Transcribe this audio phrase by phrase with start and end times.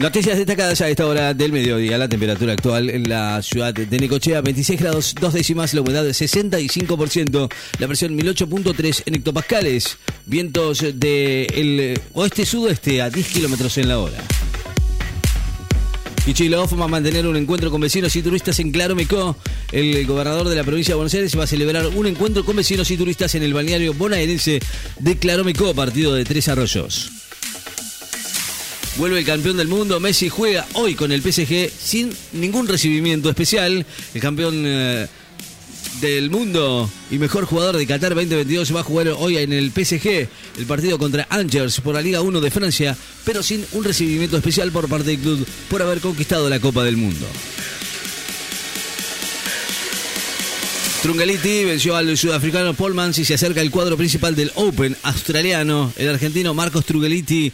[0.00, 1.98] Noticias destacadas a esta hora del mediodía.
[1.98, 6.12] La temperatura actual en la ciudad de Necochea, 26 grados, dos décimas, la humedad de
[6.12, 14.16] 65%, la presión 1008.3 en hectopascales, vientos del oeste-sudeste a 10 kilómetros en la hora.
[16.24, 19.36] Kichilov va a mantener un encuentro con vecinos y turistas en Claro Mecó.
[19.70, 22.90] El gobernador de la provincia de Buenos Aires va a celebrar un encuentro con vecinos
[22.90, 24.60] y turistas en el balneario bonaerense
[24.98, 27.19] de Claro Mecó, partido de Tres Arroyos.
[29.00, 33.86] Vuelve el campeón del mundo, Messi juega hoy con el PSG sin ningún recibimiento especial.
[34.12, 35.06] El campeón eh,
[36.02, 40.28] del mundo y mejor jugador de Qatar 2022 va a jugar hoy en el PSG
[40.58, 42.94] el partido contra Angers por la Liga 1 de Francia,
[43.24, 46.98] pero sin un recibimiento especial por parte del club por haber conquistado la Copa del
[46.98, 47.26] Mundo.
[51.02, 55.90] Trungaliti venció al sudafricano Paul Mans y se acerca al cuadro principal del Open australiano.
[55.96, 57.50] El argentino Marcos Trungaliti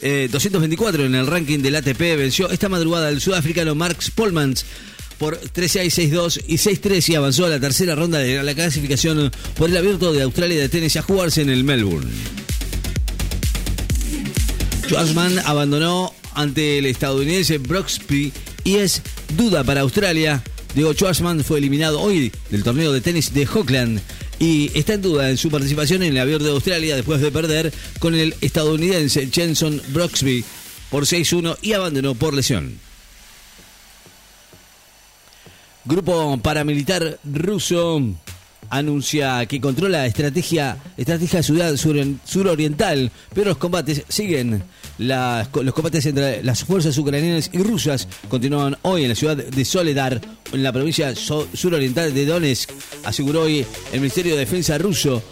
[0.00, 1.98] 224 eh, en el ranking del ATP.
[1.98, 4.64] Venció esta madrugada al sudafricano Marx Polmans
[5.18, 9.70] por 3-6, 6-2 y 6-3 y avanzó a la tercera ronda de la clasificación por
[9.70, 12.10] el abierto de Australia de tenis a jugarse en el Melbourne.
[14.86, 19.02] Schwarzman abandonó ante el estadounidense Broxby y es
[19.36, 20.44] duda para Australia.
[20.74, 24.00] Diego Schwarzman fue eliminado hoy del torneo de tenis de Hockland
[24.40, 27.72] y está en duda en su participación en el abierto de Australia después de perder
[28.00, 30.44] con el estadounidense Jenson Broxby
[30.90, 32.78] por 6-1 y abandonó por lesión.
[35.84, 38.02] Grupo paramilitar ruso
[38.70, 44.62] anuncia que controla estrategia, estrategia ciudad suroriental, pero los combates siguen.
[44.98, 50.20] los combates entre las fuerzas ucranianas y rusas continúan hoy en la ciudad de Soledar,
[50.52, 52.70] en la provincia suroriental de Donetsk,
[53.04, 55.22] aseguró hoy el Ministerio de Defensa ruso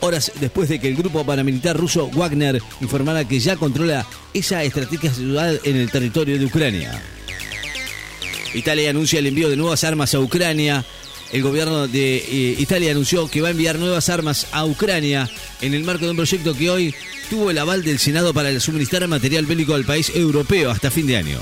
[0.00, 4.04] horas después de que el grupo paramilitar ruso Wagner informara que ya controla
[4.34, 7.00] esa estrategia ciudad en el territorio de Ucrania.
[8.54, 10.84] Italia anuncia el envío de nuevas armas a Ucrania
[11.32, 15.28] el gobierno de eh, Italia anunció que va a enviar nuevas armas a Ucrania
[15.60, 16.94] en el marco de un proyecto que hoy
[17.30, 21.16] tuvo el aval del Senado para suministrar material bélico al país europeo hasta fin de
[21.16, 21.38] año.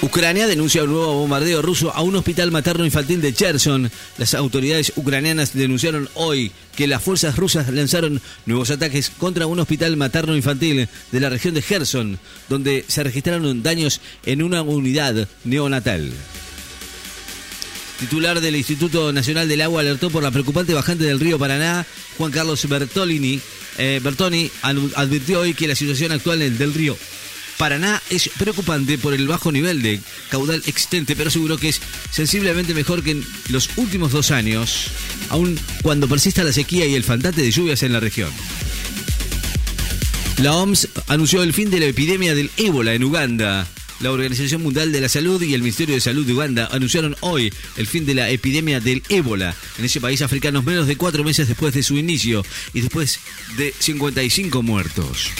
[0.00, 3.90] Ucrania denuncia un nuevo bombardeo ruso a un hospital materno infantil de Cherson.
[4.16, 9.96] Las autoridades ucranianas denunciaron hoy que las fuerzas rusas lanzaron nuevos ataques contra un hospital
[9.96, 16.12] materno infantil de la región de Gerson, donde se registraron daños en una unidad neonatal.
[17.98, 21.84] Titular del Instituto Nacional del Agua alertó por la preocupante bajante del río Paraná.
[22.16, 23.40] Juan Carlos Bertolini,
[23.78, 26.96] eh, Bertoni advirtió hoy que la situación actual del río
[27.58, 31.80] Paraná es preocupante por el bajo nivel de caudal existente, pero seguro que es
[32.10, 34.86] sensiblemente mejor que en los últimos dos años,
[35.28, 38.30] aun cuando persista la sequía y el faltante de lluvias en la región.
[40.40, 43.66] La OMS anunció el fin de la epidemia del ébola en Uganda.
[43.98, 47.52] La Organización Mundial de la Salud y el Ministerio de Salud de Uganda anunciaron hoy
[47.76, 51.48] el fin de la epidemia del ébola en ese país africano menos de cuatro meses
[51.48, 53.18] después de su inicio y después
[53.56, 55.30] de 55 muertos.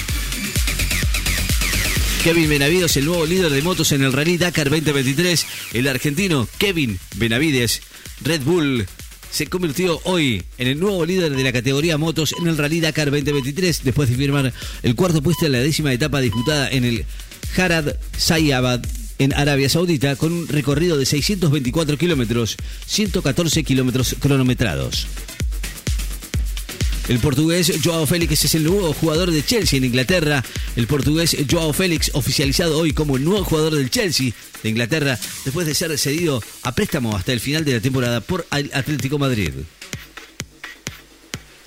[2.29, 5.47] Kevin Benavides, el nuevo líder de motos en el Rally Dakar 2023.
[5.73, 7.81] El argentino Kevin Benavides,
[8.21, 8.87] Red Bull,
[9.31, 13.11] se convirtió hoy en el nuevo líder de la categoría motos en el Rally Dakar
[13.11, 14.53] 2023 después de firmar
[14.83, 17.07] el cuarto puesto en la décima etapa disputada en el
[17.57, 18.85] Harad Sayabad
[19.19, 25.07] en Arabia Saudita con un recorrido de 624 kilómetros, 114 kilómetros cronometrados.
[27.09, 30.45] El portugués Joao Félix es el nuevo jugador de Chelsea en Inglaterra.
[30.77, 34.33] El portugués Joao Félix oficializado hoy como el nuevo jugador del Chelsea
[34.63, 38.47] de Inglaterra después de ser cedido a préstamo hasta el final de la temporada por
[38.53, 39.53] el Atlético Madrid.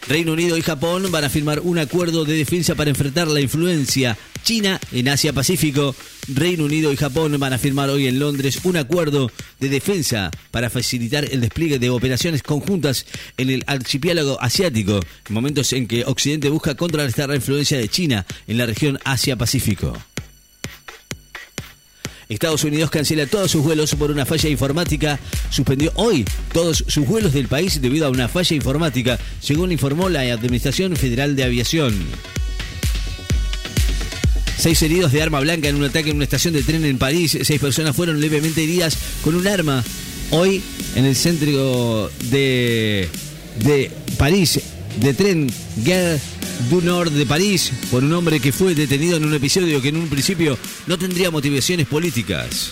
[0.07, 4.17] Reino Unido y Japón van a firmar un acuerdo de defensa para enfrentar la influencia
[4.44, 5.95] china en Asia-Pacífico.
[6.28, 10.69] Reino Unido y Japón van a firmar hoy en Londres un acuerdo de defensa para
[10.69, 13.06] facilitar el despliegue de operaciones conjuntas
[13.38, 18.25] en el archipiélago asiático, en momentos en que Occidente busca contrarrestar la influencia de China
[18.47, 19.98] en la región Asia-Pacífico.
[22.31, 25.19] Estados Unidos cancela todos sus vuelos por una falla informática.
[25.50, 26.24] Suspendió hoy
[26.54, 31.36] todos sus vuelos del país debido a una falla informática, según informó la Administración Federal
[31.36, 31.94] de Aviación.
[34.57, 37.38] Seis heridos de arma blanca en un ataque en una estación de tren en París.
[37.42, 39.84] Seis personas fueron levemente heridas con un arma.
[40.30, 40.62] Hoy,
[40.95, 43.10] en el centro de,
[43.62, 44.62] de París,
[45.01, 45.51] de tren
[45.84, 46.19] Gare
[46.69, 49.98] du Nord de París por un hombre que fue detenido en un episodio que en
[49.98, 52.72] un principio no tendría motivaciones políticas.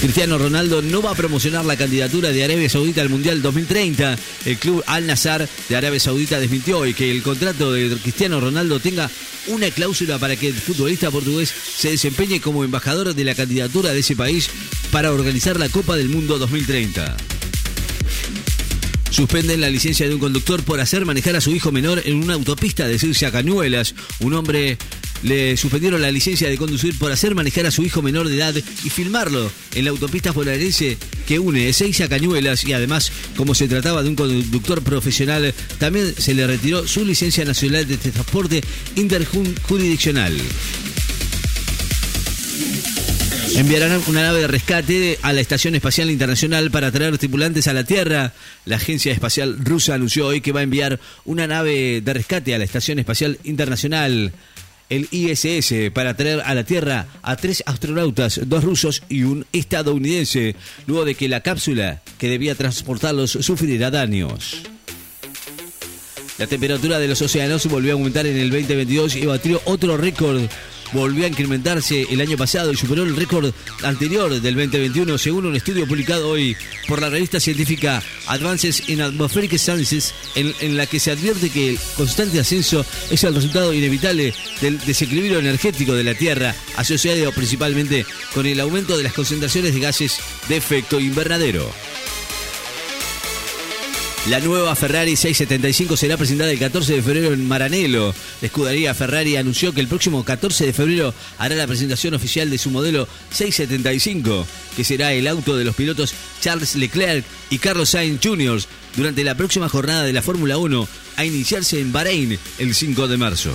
[0.00, 4.18] Cristiano Ronaldo no va a promocionar la candidatura de Arabia Saudita al Mundial 2030.
[4.44, 8.80] El club Al Nassr de Arabia Saudita desmintió hoy que el contrato de Cristiano Ronaldo
[8.80, 9.10] tenga
[9.46, 14.00] una cláusula para que el futbolista portugués se desempeñe como embajador de la candidatura de
[14.00, 14.50] ese país
[14.90, 17.33] para organizar la Copa del Mundo 2030.
[19.14, 22.34] Suspenden la licencia de un conductor por hacer manejar a su hijo menor en una
[22.34, 23.94] autopista de Circe a Cañuelas.
[24.18, 24.76] Un hombre
[25.22, 28.56] le suspendieron la licencia de conducir por hacer manejar a su hijo menor de edad
[28.56, 33.68] y filmarlo en la autopista bonaerense que une seis a Cañuelas y además, como se
[33.68, 38.64] trataba de un conductor profesional, también se le retiró su licencia nacional de transporte
[38.96, 40.36] interjurisdiccional
[43.56, 47.84] enviarán una nave de rescate a la Estación Espacial Internacional para traer tripulantes a la
[47.84, 48.32] Tierra.
[48.64, 52.58] La Agencia Espacial Rusa anunció hoy que va a enviar una nave de rescate a
[52.58, 54.32] la Estación Espacial Internacional,
[54.90, 60.56] el ISS, para traer a la Tierra a tres astronautas, dos rusos y un estadounidense,
[60.86, 64.62] luego de que la cápsula que debía transportarlos sufriera daños.
[66.38, 70.42] La temperatura de los océanos volvió a aumentar en el 2022 y batió otro récord
[70.92, 73.52] volvió a incrementarse el año pasado y superó el récord
[73.82, 79.56] anterior del 2021, según un estudio publicado hoy por la revista científica Advances in Atmospheric
[79.56, 84.78] Sciences, en, la que se advierte que el constante ascenso es el resultado inevitable del
[84.80, 90.18] desequilibrio energético de la Tierra, asociado principalmente con el aumento de las concentraciones de gases
[90.48, 91.70] de efecto invernadero.
[94.28, 98.14] La nueva Ferrari 675 será presentada el 14 de febrero en Maranello.
[98.40, 102.56] La escudería Ferrari anunció que el próximo 14 de febrero hará la presentación oficial de
[102.56, 108.18] su modelo 675, que será el auto de los pilotos Charles Leclerc y Carlos Sainz
[108.24, 108.62] Jr.
[108.96, 113.16] durante la próxima jornada de la Fórmula 1 a iniciarse en Bahrein el 5 de
[113.18, 113.52] marzo.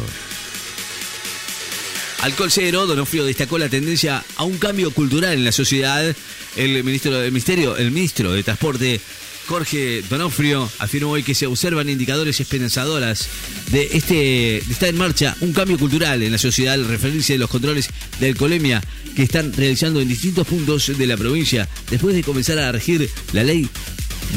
[2.22, 6.16] Alcohol cero, Donofrio destacó la tendencia a un cambio cultural en la sociedad.
[6.56, 9.02] El ministro del Ministerio, el ministro de Transporte,
[9.50, 13.28] Jorge Donofrio afirmó hoy que se observan indicadores esperanzadoras
[13.72, 17.50] de este estar en marcha un cambio cultural en la sociedad al referirse de los
[17.50, 18.80] controles de alcoholemia
[19.16, 23.44] que están realizando en distintos puntos de la provincia después de comenzar a regir la
[23.44, 23.68] ley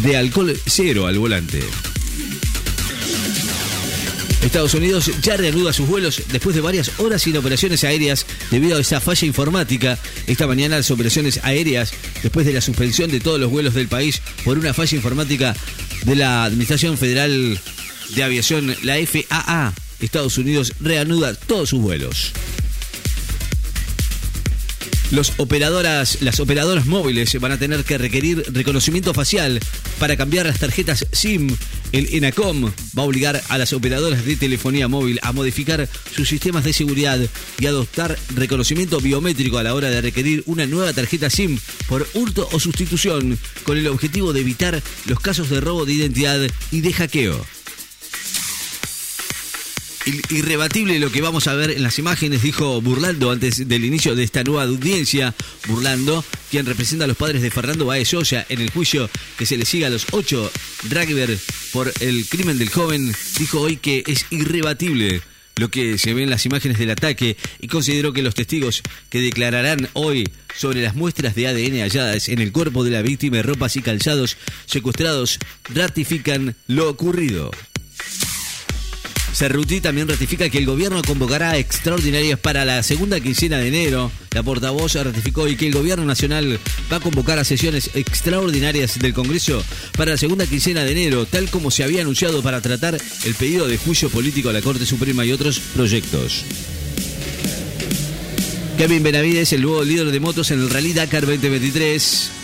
[0.03, 1.61] de alcohol cero al volante.
[4.43, 8.81] Estados Unidos ya reanuda sus vuelos después de varias horas sin operaciones aéreas debido a
[8.81, 9.99] esa falla informática.
[10.27, 11.93] Esta mañana las operaciones aéreas,
[12.23, 15.55] después de la suspensión de todos los vuelos del país por una falla informática
[16.05, 17.59] de la Administración Federal
[18.17, 22.33] de Aviación, la FAA, Estados Unidos reanuda todos sus vuelos.
[25.12, 29.61] Las operadoras móviles van a tener que requerir reconocimiento facial
[29.99, 31.55] para cambiar las tarjetas SIM.
[31.93, 36.65] El ENACOM va a obligar a las operadoras de telefonía móvil a modificar sus sistemas
[36.65, 37.21] de seguridad
[37.59, 41.59] y adoptar reconocimiento biométrico a la hora de requerir una nueva tarjeta SIM
[41.89, 46.41] por hurto o sustitución, con el objetivo de evitar los casos de robo de identidad
[46.71, 47.47] y de hackeo
[50.31, 54.25] irrebatible lo que vamos a ver en las imágenes, dijo Burlando antes del inicio de
[54.25, 55.35] esta nueva audiencia.
[55.67, 59.09] Burlando, quien representa a los padres de Fernando Baez en el juicio
[59.39, 60.51] que se le siga a los ocho
[60.85, 61.39] Dragver
[61.73, 65.23] por el crimen del joven, dijo hoy que es irrebatible
[65.57, 69.21] lo que se ve en las imágenes del ataque y consideró que los testigos que
[69.21, 73.77] declararán hoy sobre las muestras de ADN halladas en el cuerpo de la víctima, ropas
[73.77, 75.39] y calzados secuestrados,
[75.75, 77.51] ratifican lo ocurrido.
[79.32, 84.12] Cerruti también ratifica que el gobierno convocará extraordinarias para la segunda quincena de enero.
[84.32, 86.58] La portavoz ratificó y que el gobierno nacional
[86.93, 89.65] va a convocar a sesiones extraordinarias del Congreso
[89.96, 93.67] para la segunda quincena de enero, tal como se había anunciado para tratar el pedido
[93.67, 96.44] de juicio político a la Corte Suprema y otros proyectos.
[98.77, 102.42] Kevin Benavides, el nuevo líder de motos en el Rally Dakar 2023.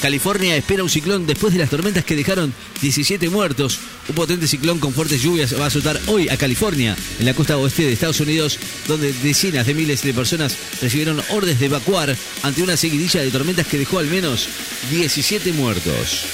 [0.00, 3.78] California espera un ciclón después de las tormentas que dejaron 17 muertos.
[4.08, 7.58] Un potente ciclón con fuertes lluvias va a azotar hoy a California, en la costa
[7.58, 12.62] oeste de Estados Unidos, donde decenas de miles de personas recibieron órdenes de evacuar ante
[12.62, 14.48] una seguidilla de tormentas que dejó al menos
[14.90, 16.24] 17 muertos.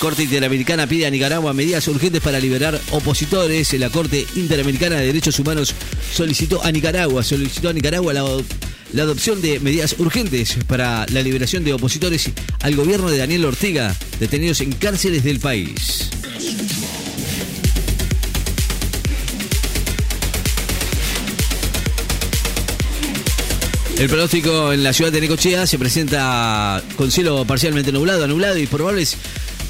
[0.00, 3.70] Corte Interamericana pide a Nicaragua medidas urgentes para liberar opositores.
[3.74, 5.74] La Corte Interamericana de Derechos Humanos
[6.10, 8.24] solicitó a Nicaragua, solicitó a Nicaragua la
[8.92, 12.30] la adopción de medidas urgentes para la liberación de opositores
[12.62, 16.10] al gobierno de Daniel Ortega, detenidos en cárceles del país.
[23.98, 28.66] El pronóstico en la ciudad de Necochea se presenta con cielo parcialmente nublado, anulado y
[28.66, 29.18] probables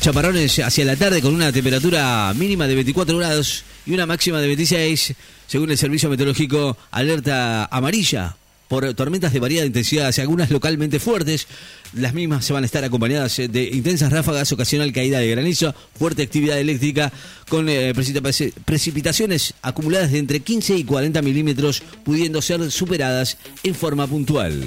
[0.01, 4.47] chaparrones hacia la tarde con una temperatura mínima de 24 grados y una máxima de
[4.47, 5.15] 26,
[5.49, 8.37] según el servicio meteorológico alerta amarilla
[8.71, 11.49] por tormentas de variada intensidad, algunas localmente fuertes.
[11.93, 15.75] Las mismas se van a estar acompañadas eh, de intensas ráfagas, ocasional caída de granizo,
[15.99, 17.13] fuerte actividad eléctrica,
[17.49, 17.93] con eh,
[18.65, 24.63] precipitaciones acumuladas de entre 15 y 40 milímetros, pudiendo ser superadas en forma puntual.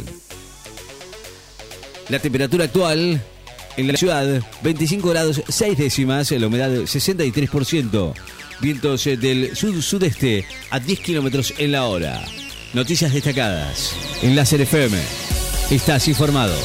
[2.10, 3.24] La temperatura actual
[3.78, 8.14] en la ciudad, 25 grados 6 décimas, la humedad 63%.
[8.60, 12.22] Vientos eh, del sud-sudeste a 10 kilómetros en la hora.
[12.74, 14.98] Noticias destacadas en la FM.
[15.70, 16.56] Estás informado.